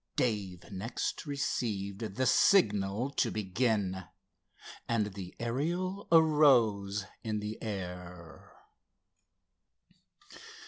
Dave 0.15 0.71
next 0.71 1.27
received 1.27 1.99
the 2.15 2.25
signal 2.25 3.11
to 3.11 3.29
begin, 3.29 4.03
and 4.89 5.13
the 5.13 5.35
Ariel 5.39 6.07
arose 6.11 7.05
in 7.23 7.39
the 7.39 7.61
air. 7.61 8.51